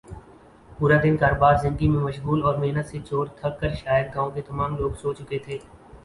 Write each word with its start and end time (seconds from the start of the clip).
پورا 0.71 0.97
دن 1.03 1.17
کاروبار 1.17 1.55
زندگی 1.55 1.87
میں 1.87 1.99
مشغول 2.03 2.41
اور 2.43 2.55
محنت 2.57 2.85
سے 2.87 2.99
چور 3.09 3.25
تھک 3.37 3.59
کر 3.61 3.73
شاید 3.81 4.07
گاؤں 4.15 4.31
کے 4.31 4.41
تمام 4.41 4.77
لوگ 4.77 4.91
سو 5.01 5.13
چکے 5.13 5.39
تھے 5.45 5.57